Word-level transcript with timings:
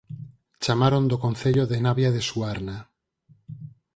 Chamaron 0.63 1.03
do 1.11 1.17
Concello 1.25 1.63
de 1.71 1.77
Navia 1.85 2.09
de 2.15 2.21
Suarna 2.29 2.77